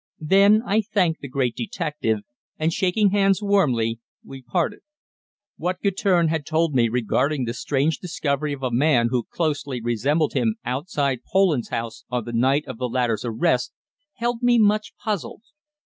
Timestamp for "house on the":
11.69-12.33